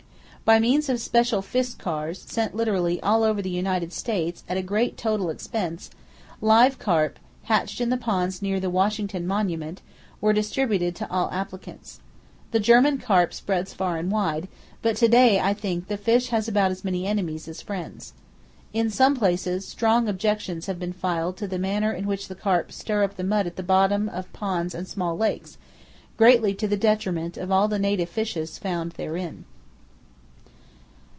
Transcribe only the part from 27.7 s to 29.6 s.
native fishes found therein.